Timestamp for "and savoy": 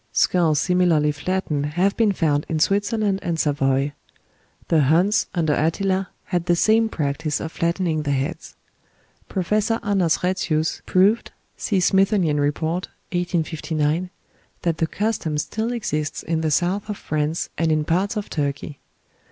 3.21-3.91